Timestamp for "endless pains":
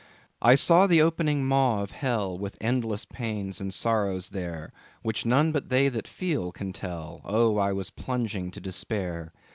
2.59-3.61